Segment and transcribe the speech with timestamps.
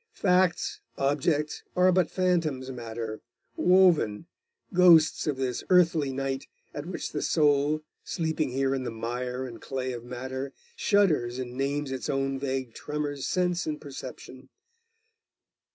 [0.15, 3.21] Facts, objects, are but phantoms matter
[3.55, 4.25] woven
[4.73, 9.61] ghosts of this earthly night, at which the soul, sleeping here in the mire and
[9.61, 14.49] clay of matter, shudders and names its own vague tremors sense and perception.